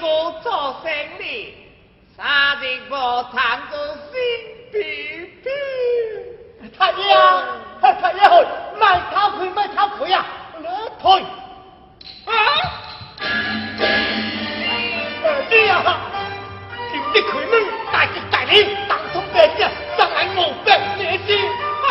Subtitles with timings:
[0.00, 1.54] 过做生意，
[2.16, 2.92] 三日无
[3.34, 3.76] 谈过
[4.08, 4.12] 心
[4.72, 4.78] 皮
[5.42, 5.50] 皮。
[6.78, 7.44] 太爷啊，
[7.82, 8.20] 太爷，
[8.80, 10.26] 卖偷开，卖偷开啊！
[11.02, 11.22] 退。
[12.24, 12.32] 啊！
[15.50, 15.74] 你啊，
[16.90, 17.52] 今日开门，
[17.92, 21.28] 大吉大利，当通百姓，让俺无病解心。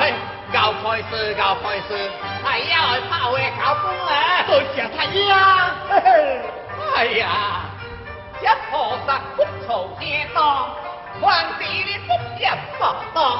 [0.00, 0.12] 哎，
[0.52, 2.10] 搞开事，搞开事，
[2.44, 4.12] 太爷来拍话搞崩嘞！
[4.46, 5.76] 多谢太爷啊！
[6.98, 7.60] 哎呀，
[8.42, 10.68] 一菩萨不愁天当，
[11.20, 12.84] 皇帝你不接不
[13.14, 13.37] 当，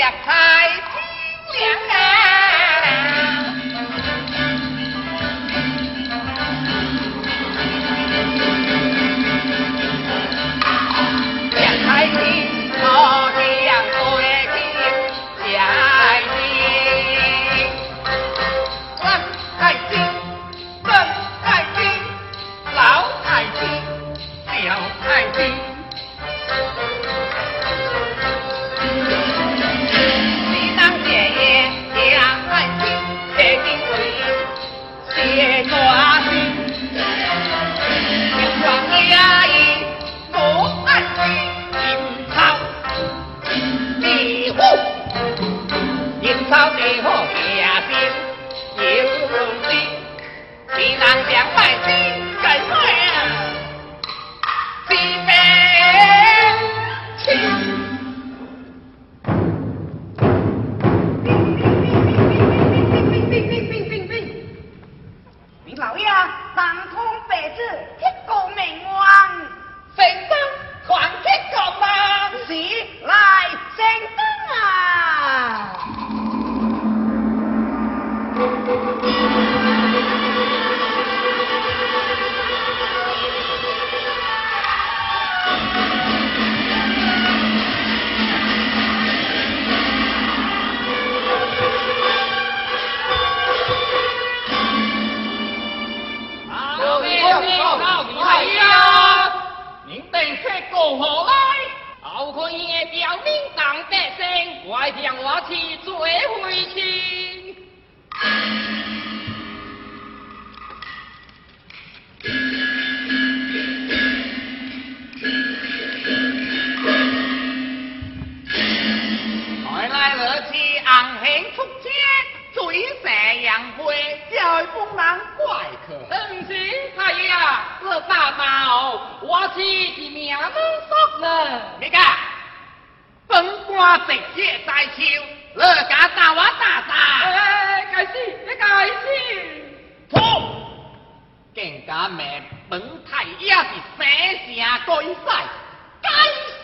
[0.00, 2.19] 两开心两开。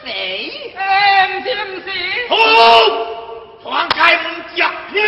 [0.06, 0.73] 谁？
[0.76, 1.43] 哎，
[2.29, 2.35] 不。
[2.35, 2.38] 好，
[3.62, 4.25] 传开门
[4.55, 4.99] 接你。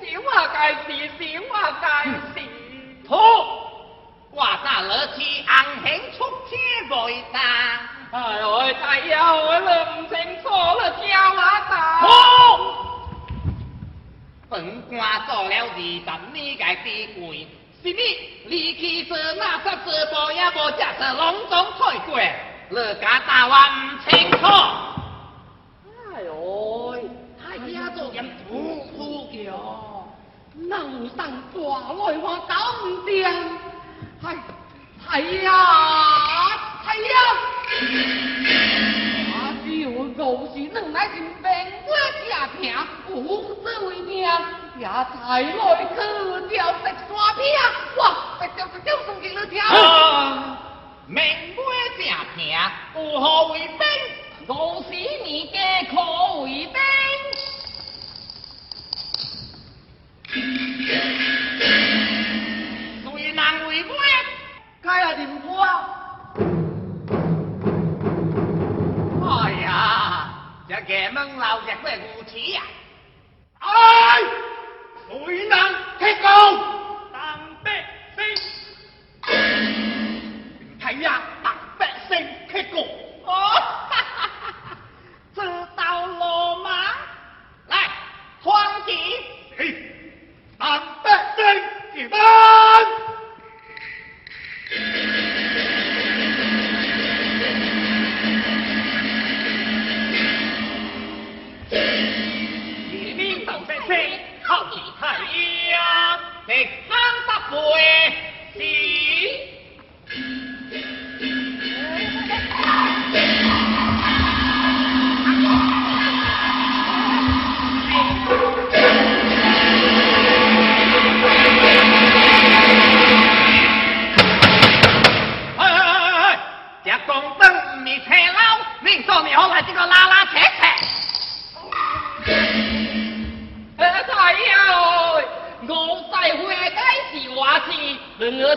[0.00, 2.34] 小话该死，小话该死。
[3.08, 3.16] 好，
[4.30, 5.46] 我那老七硬
[5.84, 6.54] 行出车
[6.94, 7.40] 外打。
[8.12, 11.98] 哎呦，大爷，我都不清楚了，叫哪大？
[11.98, 12.06] 好，
[14.48, 15.80] 本官做了二十
[16.32, 17.48] 年该地位。
[17.82, 18.00] 是你，
[18.46, 21.52] 你气做那啥事，不也无吃是隆重
[22.14, 22.45] 菜。
[22.70, 23.58] 乐家大王
[24.08, 24.38] 清楚。
[26.14, 26.96] 哎呦，
[27.38, 30.08] 太家做人粗粗叫，
[30.54, 31.60] 能上抓
[31.92, 32.54] 来我搞
[32.84, 33.24] 唔定。
[34.22, 34.26] 哎，
[35.08, 35.50] 哎呀，
[36.86, 37.14] 哎呀，
[39.34, 39.68] 阿舅
[40.16, 40.20] 就
[40.52, 41.46] 是能来认命，
[41.86, 42.24] 我吃
[42.58, 42.64] 平，
[43.10, 43.14] 我
[43.62, 44.26] 这位命
[44.78, 44.92] 也才
[45.28, 45.48] 来去
[46.48, 47.44] 掉食刷片，
[47.98, 48.00] 哇，
[48.40, 49.54] 石雕石雕送给你跳。
[49.68, 50.65] 啊
[51.08, 51.54] 明月
[51.96, 52.04] 正
[52.34, 52.58] 平
[52.96, 53.78] 有何为兵？
[54.48, 55.54] 五十年家
[55.88, 55.94] 可
[56.40, 56.74] 为兵？
[63.04, 63.38] 对人
[63.68, 63.96] 为官，
[64.82, 65.48] 该来认官。
[69.22, 70.34] 哎呀，
[70.68, 72.62] 这衙门老爷怪无耻呀！
[73.60, 74.22] 哎，
[75.08, 75.56] 对人
[76.00, 76.75] 踢狗。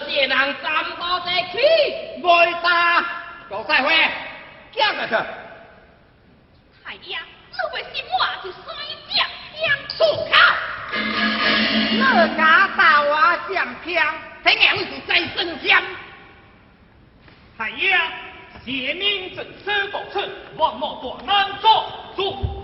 [0.08, 0.56] 一人站
[1.00, 1.58] 到这去，
[2.22, 3.06] 袂大。
[3.48, 3.90] 国赛花，
[4.72, 5.14] 行下去。
[6.86, 7.18] 太爷，
[7.50, 8.14] 你袂是我
[8.44, 8.60] 就摔
[9.08, 9.18] 将
[9.56, 9.98] 将出
[10.30, 10.32] 口。
[11.92, 12.00] 你
[12.38, 12.40] 大
[12.78, 13.14] 娃我
[13.54, 13.56] 将
[13.86, 15.84] 将，怎样是再生将？
[17.58, 17.98] 太爷，
[18.66, 20.22] 贤明正身不出，
[20.58, 21.68] 王莫大难做
[22.16, 22.59] 主。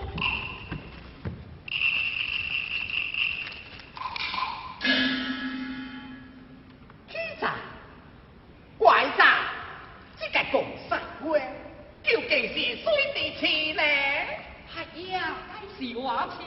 [16.16, 16.40] 该是话是。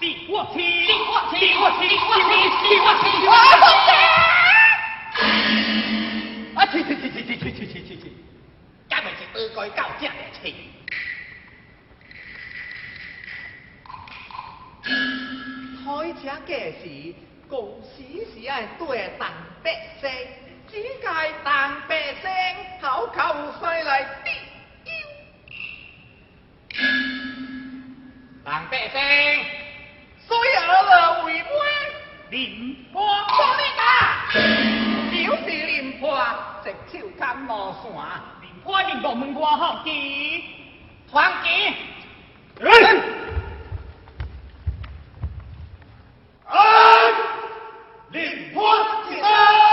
[0.00, 3.34] 是我妻，是我妻是我妻，是我妻是我妻，是我
[3.74, 3.82] 妻
[6.54, 6.58] 啊！
[6.70, 8.04] 去去去去去去去去去去，
[8.88, 10.70] 根本是恶该到这的气。
[15.84, 16.84] 开车驾驶，
[17.48, 17.90] 公司
[18.32, 19.28] 是爱对当
[19.64, 19.66] 百
[20.00, 20.08] 姓，
[20.70, 20.72] 只
[21.02, 22.30] 该当百姓
[22.80, 23.18] 口口
[23.58, 24.22] 西来
[28.48, 29.44] 老百姓，虽 cây sen
[30.28, 31.08] suối ở lừa,
[36.64, 37.02] 手牵
[37.46, 38.84] 毛线，林 môn,
[48.10, 49.67] đình quân có 起来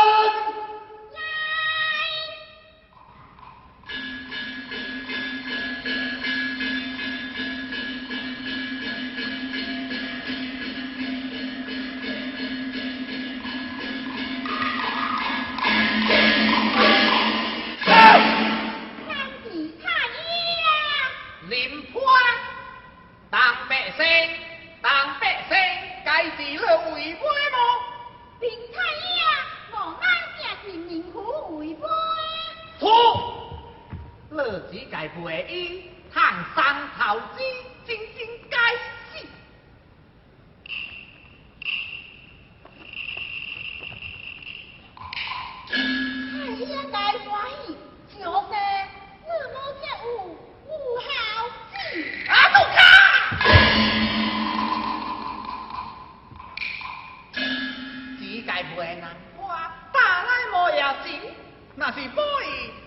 [61.77, 62.21] 那是杯，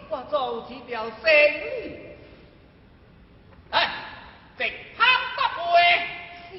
[0.08, 1.12] 我做几条生。
[3.70, 3.86] 哎，
[4.56, 4.64] 直
[4.96, 5.04] 拍
[5.36, 5.62] 不回。
[6.50, 6.54] 是。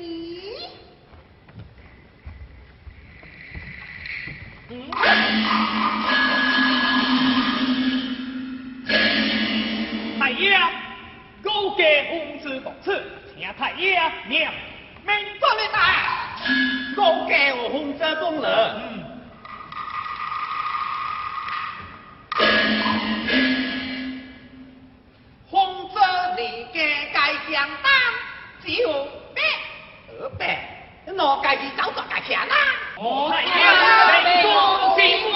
[10.19, 10.55] 太爷，
[11.41, 14.53] 高家公子独此，请太爷念，
[15.03, 15.77] 免做你来，
[16.95, 18.88] 高家有子功劳。
[27.51, 27.91] 相当，
[28.63, 29.41] 只有百
[30.19, 30.43] 二百，
[31.07, 32.55] 我家己走作家钱啦。
[32.95, 33.35] 我家
[34.21, 34.47] 人恭
[34.99, 35.35] 喜我。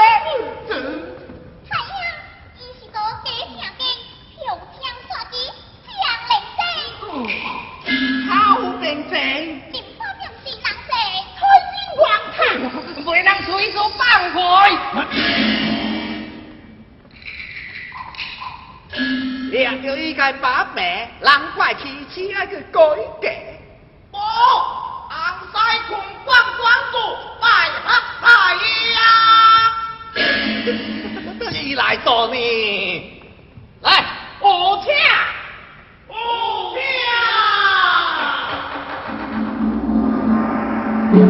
[41.21, 41.29] 心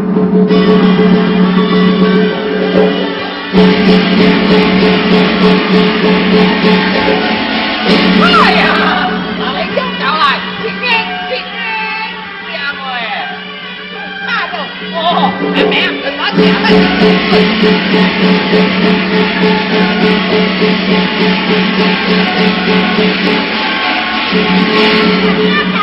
[25.74, 25.80] 话，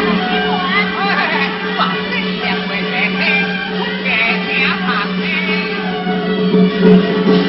[6.76, 7.47] Thank you.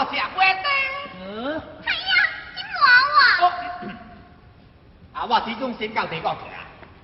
[0.00, 0.64] 后生个食花灯。
[1.20, 2.08] 嗯，哎呀，
[2.56, 3.52] 金娃娃，哦，
[5.12, 6.56] 啊，我始终先教你讲起啊。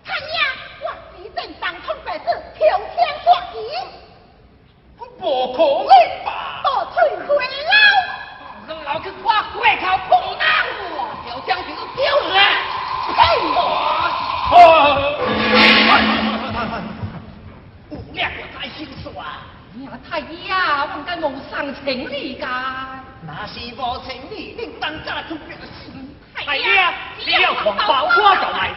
[0.04, 0.24] 看呀，
[0.80, 0.84] 我
[1.16, 2.24] 只正当通白子，
[2.56, 3.54] 挑天说地，
[4.96, 5.04] 不
[5.52, 5.86] 可能
[6.24, 6.62] 吧？
[6.64, 7.40] 倒退回老。
[8.68, 10.46] 让老去夸快靠碰难
[10.96, 10.98] 我，
[11.28, 12.36] 小将军丢人。
[13.08, 13.12] 有
[19.86, 22.46] 呀，太呀，我该无上情理噶。
[23.26, 25.90] 那是无情理，你当家出表示。
[26.34, 26.64] 太爷，
[27.24, 28.70] 你要黄包瓜就来，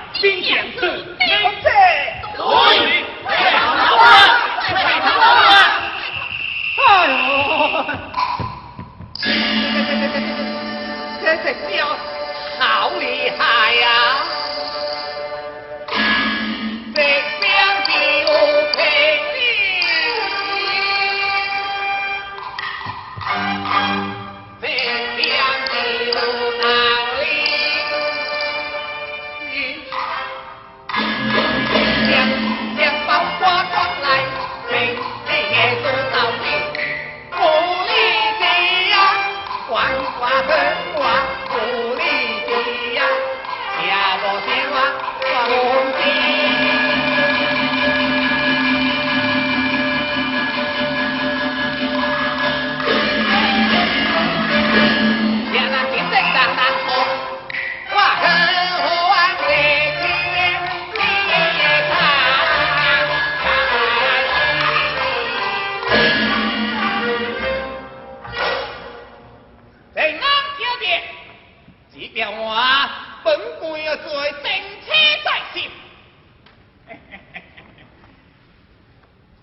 [74.04, 74.44] 官要做正
[74.82, 74.92] 车
[75.24, 75.72] 在先。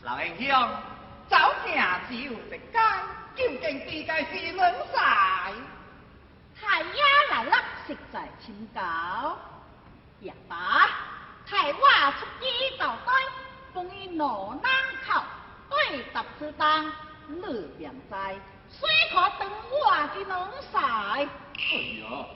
[0.03, 0.69] 老英雄，
[1.29, 2.79] 早行只有一街，
[3.35, 5.53] 究竟地界是两晒。
[6.59, 9.37] 太爷来了，实在清高。
[10.21, 10.89] 也罢，
[11.47, 11.81] 太我
[12.19, 13.13] 出衣招待，
[13.75, 14.73] 奉以罗南
[15.07, 15.23] 口，
[15.69, 16.91] 对答之当，
[17.27, 18.41] 你便知，
[18.71, 20.79] 虽可等我的两晒。
[20.79, 21.27] 哎
[22.01, 22.27] 呀，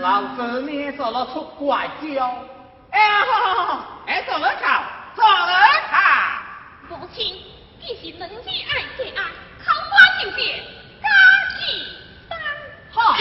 [0.00, 2.44] 老子呢做了出怪招，
[2.90, 3.24] 哎呀，
[4.06, 4.82] 哎，做了考，
[5.14, 5.58] 做了
[5.90, 5.96] 考。
[6.88, 7.36] 母亲，
[7.80, 9.22] 既是能力爱最爱，
[9.64, 10.58] 靠我就变
[11.02, 11.08] 家
[11.58, 11.86] 己
[12.28, 12.38] 当。
[12.90, 13.16] 好，